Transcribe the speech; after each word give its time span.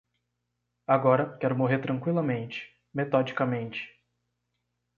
Agora, 0.87 1.37
quero 1.39 1.55
morrer 1.55 1.77
tranqüilamente, 1.77 2.71
metodicamente 2.91 3.87